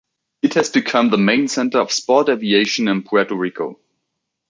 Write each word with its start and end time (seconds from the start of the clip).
It 0.41 0.55
has 0.55 0.71
become 0.71 1.11
the 1.11 1.19
main 1.19 1.47
center 1.47 1.77
of 1.77 1.91
Sport 1.91 2.29
Aviation 2.29 2.87
in 2.87 3.03
Puerto 3.03 3.35
Rico. 3.35 3.79